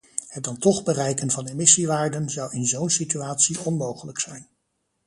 Het 0.27 0.43
dan 0.43 0.57
toch 0.57 0.83
bereiken 0.83 1.31
van 1.31 1.47
emissiewaarden, 1.47 2.29
zou 2.29 2.51
in 2.51 2.65
zo’n 2.65 2.89
situatie 2.89 3.59
onmogelijk 3.59 4.19
zijn. 4.19 4.47